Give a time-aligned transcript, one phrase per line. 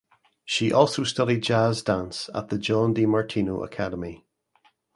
[0.45, 4.25] She also studied Jazz dance at the John di Martino Academy.